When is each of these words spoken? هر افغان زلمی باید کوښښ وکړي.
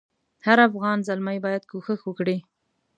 هر 0.45 0.57
افغان 0.67 0.97
زلمی 1.07 1.37
باید 1.45 1.63
کوښښ 1.71 2.01
وکړي. 2.05 2.37